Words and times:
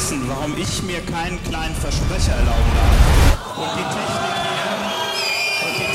wissen, 0.00 0.26
warum 0.28 0.56
ich 0.56 0.82
mir 0.82 1.00
keinen 1.02 1.38
kleinen 1.42 1.74
Versprecher 1.74 2.32
erlauben 2.32 2.72
darf. 2.74 2.96
Und 3.58 3.68
die 3.76 3.84
Technik 3.92 4.34
hier. 5.76 5.92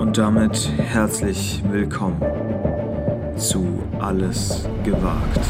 Und 0.00 0.16
damit 0.16 0.72
herzlich 0.78 1.62
willkommen 1.68 2.22
zu 3.36 3.82
Alles 4.00 4.66
gewagt. 4.82 5.40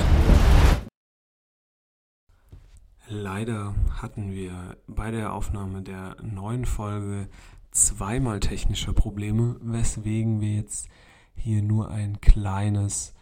Leider 3.07 3.77
hatten 4.03 4.33
wir 4.33 4.77
bei 4.89 5.13
der 5.13 5.33
Aufnahme 5.33 5.83
der 5.83 6.17
neuen 6.21 6.65
Folge 6.65 7.29
zweimal 7.71 8.41
technische 8.41 8.93
Probleme, 8.93 9.55
weswegen 9.61 10.41
wir 10.41 10.57
jetzt 10.57 10.89
hier 11.37 11.63
nur 11.63 11.91
ein 11.91 12.21
kleines 12.21 13.15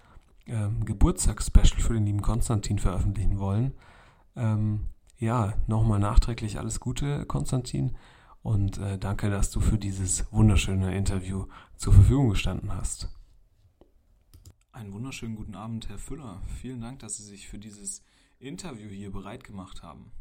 ähm, 0.46 0.84
Geburtstagsspecial 0.84 1.80
für 1.80 1.94
den 1.94 2.06
lieben 2.06 2.22
Konstantin 2.22 2.78
veröffentlichen 2.78 3.38
wollen. 3.38 3.74
Ähm, 4.34 4.88
ja, 5.18 5.54
nochmal 5.66 5.98
nachträglich 5.98 6.58
alles 6.58 6.80
Gute, 6.80 7.24
Konstantin. 7.26 7.96
Und 8.42 8.78
äh, 8.78 8.98
danke, 8.98 9.28
dass 9.30 9.50
du 9.50 9.60
für 9.60 9.78
dieses 9.78 10.30
wunderschöne 10.32 10.96
Interview 10.96 11.46
zur 11.76 11.92
Verfügung 11.94 12.30
gestanden 12.30 12.72
hast. 12.72 13.08
Einen 14.72 14.92
wunderschönen 14.92 15.36
guten 15.36 15.56
Abend, 15.56 15.88
Herr 15.88 15.98
Füller. 15.98 16.42
Vielen 16.60 16.80
Dank, 16.80 16.98
dass 16.98 17.16
Sie 17.16 17.24
sich 17.24 17.48
für 17.48 17.58
dieses 17.58 18.04
Interview 18.38 18.88
hier 18.88 19.10
bereit 19.10 19.42
gemacht 19.42 19.82
haben. 19.82 20.12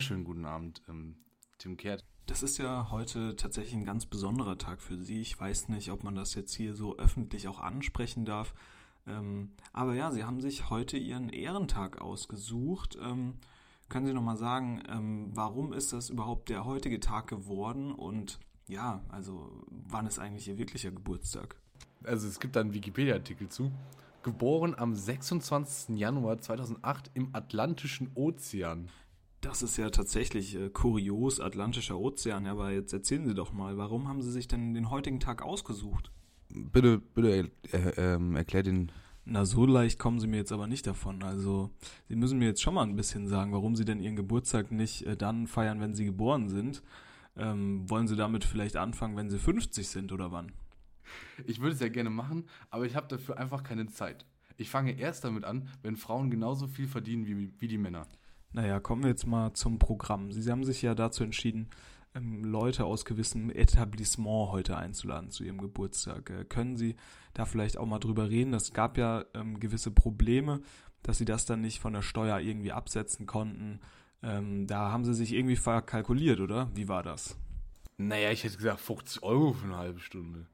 Schönen 0.00 0.24
guten 0.24 0.44
Abend, 0.44 0.82
ähm, 0.88 1.16
Tim 1.58 1.76
Kehrt. 1.76 2.04
Das 2.26 2.42
ist 2.42 2.58
ja 2.58 2.90
heute 2.90 3.36
tatsächlich 3.36 3.74
ein 3.74 3.84
ganz 3.84 4.06
besonderer 4.06 4.58
Tag 4.58 4.82
für 4.82 4.98
Sie. 4.98 5.20
Ich 5.20 5.38
weiß 5.38 5.68
nicht, 5.68 5.90
ob 5.90 6.02
man 6.02 6.16
das 6.16 6.34
jetzt 6.34 6.54
hier 6.54 6.74
so 6.74 6.98
öffentlich 6.98 7.46
auch 7.48 7.60
ansprechen 7.60 8.24
darf. 8.24 8.52
Ähm, 9.06 9.50
aber 9.72 9.94
ja, 9.94 10.10
Sie 10.10 10.24
haben 10.24 10.40
sich 10.40 10.70
heute 10.70 10.96
Ihren 10.96 11.28
Ehrentag 11.28 12.00
ausgesucht. 12.00 12.98
Ähm, 13.02 13.34
können 13.88 14.06
Sie 14.06 14.14
nochmal 14.14 14.36
sagen, 14.36 14.82
ähm, 14.88 15.30
warum 15.34 15.72
ist 15.72 15.92
das 15.92 16.10
überhaupt 16.10 16.48
der 16.48 16.64
heutige 16.64 17.00
Tag 17.00 17.26
geworden 17.26 17.92
und 17.92 18.38
ja, 18.66 19.02
also 19.10 19.62
wann 19.68 20.06
ist 20.06 20.18
eigentlich 20.18 20.48
Ihr 20.48 20.58
wirklicher 20.58 20.90
Geburtstag? 20.90 21.56
Also 22.02 22.26
es 22.26 22.40
gibt 22.40 22.56
da 22.56 22.60
einen 22.60 22.74
Wikipedia-Artikel 22.74 23.48
zu. 23.48 23.70
Geboren 24.22 24.74
am 24.74 24.94
26. 24.94 25.98
Januar 25.98 26.40
2008 26.40 27.10
im 27.14 27.34
Atlantischen 27.34 28.10
Ozean. 28.14 28.88
Das 29.42 29.62
ist 29.62 29.76
ja 29.76 29.90
tatsächlich 29.90 30.56
äh, 30.56 30.70
kurios, 30.70 31.40
Atlantischer 31.40 31.98
Ozean. 31.98 32.46
Aber 32.46 32.70
jetzt 32.70 32.94
erzählen 32.94 33.26
Sie 33.26 33.34
doch 33.34 33.52
mal, 33.52 33.76
warum 33.76 34.08
haben 34.08 34.22
Sie 34.22 34.32
sich 34.32 34.48
denn 34.48 34.72
den 34.72 34.88
heutigen 34.88 35.20
Tag 35.20 35.42
ausgesucht? 35.42 36.10
Bitte, 36.54 36.98
bitte 36.98 37.50
äh, 37.72 37.76
äh, 37.76 38.34
erklär 38.36 38.62
den. 38.62 38.92
Na, 39.26 39.44
so 39.44 39.66
leicht 39.66 39.98
kommen 39.98 40.20
Sie 40.20 40.26
mir 40.26 40.36
jetzt 40.36 40.52
aber 40.52 40.66
nicht 40.66 40.86
davon. 40.86 41.22
Also, 41.22 41.70
Sie 42.08 42.16
müssen 42.16 42.38
mir 42.38 42.46
jetzt 42.46 42.62
schon 42.62 42.74
mal 42.74 42.82
ein 42.82 42.96
bisschen 42.96 43.26
sagen, 43.26 43.52
warum 43.52 43.74
Sie 43.74 43.84
denn 43.84 44.00
Ihren 44.00 44.16
Geburtstag 44.16 44.70
nicht 44.70 45.06
äh, 45.06 45.16
dann 45.16 45.46
feiern, 45.46 45.80
wenn 45.80 45.94
Sie 45.94 46.04
geboren 46.04 46.48
sind. 46.48 46.82
Ähm, 47.36 47.88
wollen 47.90 48.06
Sie 48.06 48.16
damit 48.16 48.44
vielleicht 48.44 48.76
anfangen, 48.76 49.16
wenn 49.16 49.30
Sie 49.30 49.38
50 49.38 49.88
sind 49.88 50.12
oder 50.12 50.30
wann? 50.30 50.52
Ich 51.46 51.60
würde 51.60 51.74
es 51.74 51.80
ja 51.80 51.88
gerne 51.88 52.10
machen, 52.10 52.44
aber 52.70 52.86
ich 52.86 52.94
habe 52.94 53.08
dafür 53.08 53.38
einfach 53.38 53.62
keine 53.62 53.86
Zeit. 53.86 54.24
Ich 54.56 54.70
fange 54.70 54.92
erst 54.98 55.24
damit 55.24 55.44
an, 55.44 55.68
wenn 55.82 55.96
Frauen 55.96 56.30
genauso 56.30 56.68
viel 56.68 56.86
verdienen 56.86 57.26
wie, 57.26 57.52
wie 57.60 57.68
die 57.68 57.78
Männer. 57.78 58.06
Naja, 58.52 58.78
kommen 58.78 59.02
wir 59.02 59.10
jetzt 59.10 59.26
mal 59.26 59.52
zum 59.54 59.80
Programm. 59.80 60.30
Sie 60.30 60.48
haben 60.50 60.62
sich 60.62 60.80
ja 60.80 60.94
dazu 60.94 61.24
entschieden, 61.24 61.68
ähm, 62.14 62.44
Leute 62.44 62.84
aus 62.84 63.04
gewissem 63.04 63.50
Etablissement 63.50 64.52
heute 64.52 64.76
einzuladen 64.76 65.30
zu 65.30 65.44
ihrem 65.44 65.58
Geburtstag. 65.58 66.30
Äh, 66.30 66.44
können 66.44 66.76
Sie 66.76 66.96
da 67.34 67.44
vielleicht 67.44 67.76
auch 67.76 67.86
mal 67.86 67.98
drüber 67.98 68.30
reden? 68.30 68.54
Es 68.54 68.72
gab 68.72 68.96
ja 68.96 69.24
ähm, 69.34 69.60
gewisse 69.60 69.90
Probleme, 69.90 70.60
dass 71.02 71.18
Sie 71.18 71.24
das 71.24 71.46
dann 71.46 71.60
nicht 71.60 71.80
von 71.80 71.92
der 71.92 72.02
Steuer 72.02 72.40
irgendwie 72.40 72.72
absetzen 72.72 73.26
konnten. 73.26 73.80
Ähm, 74.22 74.66
da 74.66 74.90
haben 74.90 75.04
Sie 75.04 75.14
sich 75.14 75.32
irgendwie 75.32 75.56
verkalkuliert, 75.56 76.40
oder? 76.40 76.70
Wie 76.74 76.88
war 76.88 77.02
das? 77.02 77.36
Naja, 77.96 78.30
ich 78.30 78.44
hätte 78.44 78.56
gesagt 78.56 78.80
50 78.80 79.22
Euro 79.22 79.52
für 79.52 79.66
eine 79.66 79.76
halbe 79.76 80.00
Stunde. 80.00 80.46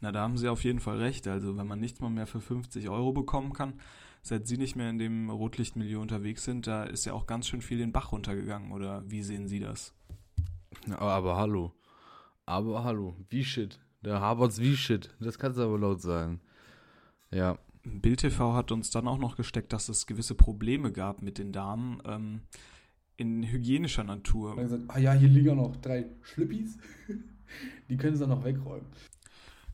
Na, 0.00 0.12
da 0.12 0.20
haben 0.20 0.36
Sie 0.36 0.48
auf 0.48 0.64
jeden 0.64 0.80
Fall 0.80 0.98
recht. 0.98 1.26
Also, 1.26 1.56
wenn 1.56 1.66
man 1.66 1.80
nichts 1.80 2.00
mal 2.00 2.10
mehr 2.10 2.26
für 2.26 2.40
50 2.40 2.88
Euro 2.88 3.12
bekommen 3.12 3.52
kann, 3.52 3.80
seit 4.22 4.46
Sie 4.46 4.58
nicht 4.58 4.76
mehr 4.76 4.90
in 4.90 4.98
dem 4.98 5.30
Rotlichtmilieu 5.30 6.00
unterwegs 6.00 6.44
sind, 6.44 6.66
da 6.66 6.84
ist 6.84 7.06
ja 7.06 7.12
auch 7.14 7.26
ganz 7.26 7.48
schön 7.48 7.62
viel 7.62 7.78
den 7.78 7.92
Bach 7.92 8.12
runtergegangen. 8.12 8.72
Oder 8.72 9.08
wie 9.08 9.22
sehen 9.22 9.48
Sie 9.48 9.60
das? 9.60 9.94
Aber, 10.90 11.12
aber 11.12 11.36
hallo. 11.36 11.72
Aber 12.46 12.84
hallo. 12.84 13.16
Wie 13.28 13.44
shit. 13.44 13.80
Der 14.04 14.20
Harvards 14.20 14.60
wie 14.60 14.76
shit. 14.76 15.14
Das 15.20 15.38
kannst 15.38 15.58
du 15.58 15.62
aber 15.62 15.78
laut 15.78 16.00
sagen. 16.00 16.40
Ja. 17.30 17.58
Bild 17.84 18.20
TV 18.20 18.52
hat 18.54 18.72
uns 18.72 18.90
dann 18.90 19.06
auch 19.06 19.18
noch 19.18 19.36
gesteckt, 19.36 19.72
dass 19.72 19.88
es 19.88 20.06
gewisse 20.06 20.34
Probleme 20.34 20.90
gab 20.90 21.22
mit 21.22 21.38
den 21.38 21.52
Damen 21.52 22.02
ähm, 22.04 22.40
in 23.16 23.44
hygienischer 23.44 24.04
Natur. 24.04 24.56
Gesagt, 24.56 24.82
ah 24.88 24.98
ja, 24.98 25.12
hier 25.12 25.28
liegen 25.28 25.56
noch 25.56 25.76
drei 25.76 26.06
Schlüppis. 26.22 26.78
Die 27.88 27.96
können 27.96 28.16
sie 28.16 28.20
dann 28.20 28.30
noch 28.30 28.44
wegräumen. 28.44 28.86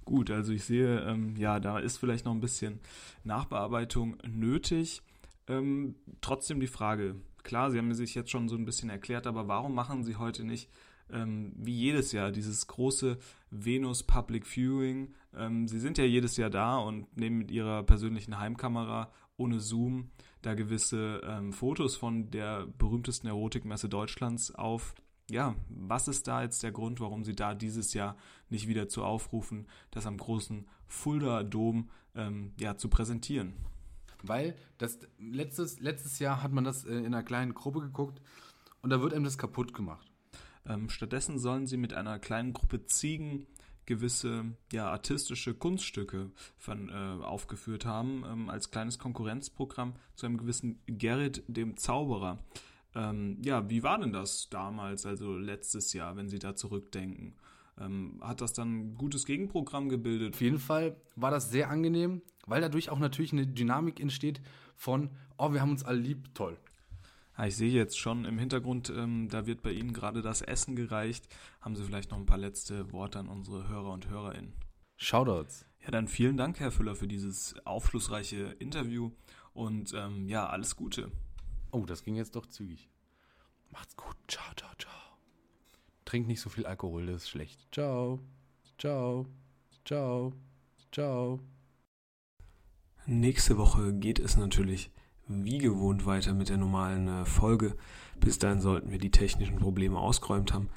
Gut, 0.05 0.31
also 0.31 0.53
ich 0.53 0.65
sehe, 0.65 1.01
ähm, 1.01 1.37
ja, 1.37 1.61
da 1.61 1.79
ist 1.79 1.97
vielleicht 1.97 2.25
noch 2.25 2.33
ein 2.33 2.41
bisschen 2.41 2.81
Nachbearbeitung 3.25 4.17
nötig. 4.29 5.01
Ähm, 5.47 5.95
trotzdem 6.21 6.61
die 6.61 6.67
Frage, 6.67 7.17
klar, 7.43 7.71
Sie 7.71 7.79
haben 7.79 7.95
sich 7.95 8.15
jetzt 8.15 8.31
schon 8.31 8.49
so 8.49 8.57
ein 8.57 8.65
bisschen 8.65 8.91
erklärt, 8.91 9.27
aber 9.27 9.49
warum 9.49 9.75
machen 9.75 10.05
Sie 10.05 10.17
heute 10.17 10.45
nicht 10.45 10.69
ähm, 11.13 11.53
wie 11.57 11.75
jedes 11.75 12.13
Jahr 12.13 12.33
dieses 12.33 12.67
große 12.67 13.19
Venus 13.51 14.03
Public 14.03 14.47
Viewing? 14.47 15.15
Ähm, 15.37 15.69
Sie 15.69 15.79
sind 15.79 15.99
ja 15.99 16.05
jedes 16.05 16.37
Jahr 16.37 16.51
da 16.51 16.79
und 16.79 17.17
nehmen 17.17 17.39
mit 17.39 17.51
Ihrer 17.51 17.83
persönlichen 17.83 18.39
Heimkamera 18.39 19.13
ohne 19.37 19.61
Zoom 19.61 20.11
da 20.43 20.55
gewisse 20.55 21.21
ähm, 21.25 21.53
Fotos 21.53 21.97
von 21.97 22.31
der 22.31 22.67
berühmtesten 22.79 23.29
Erotikmesse 23.29 23.89
Deutschlands 23.89 24.55
auf 24.55 24.95
ja, 25.31 25.55
was 25.69 26.09
ist 26.09 26.29
da 26.29 26.43
jetzt 26.43 26.63
der 26.63 26.73
Grund, 26.73 27.01
warum 27.01 27.25
sie 27.25 27.35
da 27.35 27.55
dieses 27.55 27.95
Jahr 27.95 28.17
nicht 28.51 28.69
wieder 28.69 28.89
zu 28.89 29.03
aufrufen, 29.03 29.67
das 29.91 30.07
am 30.07 30.19
großen 30.19 30.67
Fulda 30.87 31.43
Dom 31.43 31.89
ähm, 32.15 32.53
ja, 32.59 32.77
zu 32.77 32.89
präsentieren? 32.89 33.55
Weil 34.23 34.57
das 34.79 34.99
letztes, 35.19 35.81
letztes 35.81 36.19
Jahr 36.19 36.43
hat 36.43 36.53
man 36.53 36.65
das 36.65 36.85
äh, 36.85 36.95
in 36.95 37.07
einer 37.07 37.23
kleinen 37.23 37.55
Gruppe 37.55 37.81
geguckt 37.81 38.21
und 38.83 38.91
da 38.91 39.01
wird 39.01 39.15
einem 39.15 39.25
das 39.25 39.39
kaputt 39.39 39.73
gemacht. 39.73 40.12
Ähm, 40.67 40.89
stattdessen 40.89 41.39
sollen 41.39 41.67
sie 41.67 41.77
mit 41.77 41.95
einer 41.95 42.19
kleinen 42.19 42.53
Gruppe 42.53 42.85
Ziegen 42.87 43.47
gewisse 43.87 44.45
ja, 44.73 44.91
artistische 44.91 45.55
Kunststücke 45.55 46.31
von, 46.57 46.89
äh, 46.89 47.25
aufgeführt 47.25 47.85
haben, 47.85 48.25
ähm, 48.27 48.49
als 48.49 48.71
kleines 48.71 48.99
Konkurrenzprogramm 48.99 49.95
zu 50.15 50.27
einem 50.27 50.39
gewissen 50.39 50.81
Gerrit 50.87 51.43
dem 51.49 51.77
Zauberer. 51.77 52.39
Ähm, 52.95 53.39
ja, 53.43 53.69
wie 53.69 53.83
war 53.83 53.99
denn 53.99 54.13
das 54.13 54.49
damals, 54.51 55.07
also 55.07 55.37
letztes 55.37 55.93
Jahr, 55.93 56.17
wenn 56.17 56.29
Sie 56.29 56.39
da 56.39 56.55
zurückdenken? 56.55 57.35
Ähm, 57.81 58.21
hat 58.21 58.41
das 58.41 58.53
dann 58.53 58.79
ein 58.79 58.95
gutes 58.95 59.25
Gegenprogramm 59.25 59.89
gebildet? 59.89 60.35
Auf 60.35 60.41
jeden 60.41 60.59
Fall 60.59 60.97
war 61.17 61.31
das 61.31 61.51
sehr 61.51 61.71
angenehm, 61.71 62.23
weil 62.47 62.61
dadurch 62.61 62.91
auch 62.91 62.99
natürlich 62.99 63.33
eine 63.33 63.47
Dynamik 63.47 63.99
entsteht 63.99 64.41
von, 64.77 65.11
oh, 65.39 65.53
wir 65.53 65.61
haben 65.61 65.71
uns 65.71 65.85
alle 65.85 65.99
lieb, 65.99 66.35
toll. 66.35 66.59
Ja, 67.43 67.49
ich 67.49 67.57
sehe 67.57 67.73
jetzt 67.73 67.99
schon 67.99 68.25
im 68.25 68.39
Hintergrund, 68.39 68.89
ähm, 68.91 69.29
da 69.29 69.47
wird 69.47 69.63
bei 69.63 69.73
Ihnen 69.73 69.93
gerade 69.93 70.23
das 70.23 70.43
Essen 70.43 70.77
gereicht. 70.77 71.27
Haben 71.61 71.75
Sie 71.75 71.83
vielleicht 71.83 72.13
noch 72.13 72.19
ein 72.19 72.25
paar 72.25 72.39
letzte 72.39 72.93
Worte 72.93 73.19
an 73.19 73.27
unsere 73.27 73.67
Hörer 73.67 73.91
und 73.91 74.09
HörerInnen? 74.09 74.53
Shoutouts. 74.97 75.67
Ja, 75.81 75.91
dann 75.91 76.07
vielen 76.07 76.37
Dank, 76.37 76.61
Herr 76.61 76.71
Füller, 76.71 76.95
für 76.95 77.09
dieses 77.09 77.57
aufschlussreiche 77.67 78.55
Interview 78.61 79.11
und 79.55 79.93
ähm, 79.93 80.29
ja, 80.29 80.47
alles 80.47 80.77
Gute. 80.77 81.11
Oh, 81.73 81.85
das 81.85 82.05
ging 82.05 82.15
jetzt 82.15 82.37
doch 82.37 82.47
zügig. 82.47 82.89
Macht's 83.73 83.97
gut. 83.97 84.15
Ciao, 84.29 84.55
ciao, 84.55 84.71
ciao. 84.79 84.93
Trink 86.05 86.29
nicht 86.29 86.41
so 86.41 86.49
viel 86.49 86.65
Alkohol, 86.65 87.07
das 87.07 87.25
ist 87.25 87.31
schlecht. 87.31 87.67
Ciao. 87.73 88.21
Ciao. 88.79 89.27
Ciao. 89.85 90.33
Ciao. 90.93 91.41
Nächste 93.05 93.59
Woche 93.59 93.93
geht 93.95 94.21
es 94.21 94.37
natürlich 94.37 94.93
wie 95.45 95.59
gewohnt 95.59 96.07
weiter 96.07 96.35
mit 96.35 96.49
der 96.49 96.59
normalen 96.59 97.09
äh, 97.09 97.25
Folge. 97.25 97.77
Bis 98.21 98.39
dahin 98.39 98.61
sollten 98.61 98.91
wir 98.91 98.99
die 98.99 99.11
technischen 99.11 99.59
Probleme 99.59 99.99
ausgeräumt 99.99 100.53
haben. 100.53 100.69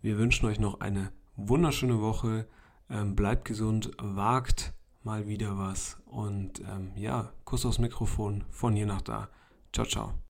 Wir 0.00 0.16
wünschen 0.18 0.46
euch 0.46 0.60
noch 0.60 0.80
eine 0.80 1.10
wunderschöne 1.36 2.00
Woche. 2.00 2.46
Ähm, 2.90 3.14
bleibt 3.16 3.44
gesund, 3.44 3.90
wagt 3.98 4.72
mal 5.02 5.26
wieder 5.26 5.58
was. 5.58 5.98
Und 6.06 6.60
ähm, 6.60 6.92
ja, 6.96 7.32
Kuss 7.44 7.66
aufs 7.66 7.78
Mikrofon 7.78 8.44
von 8.50 8.74
hier 8.74 8.86
nach 8.86 9.02
da. 9.02 9.28
Ciao, 9.72 9.86
ciao. 9.86 10.27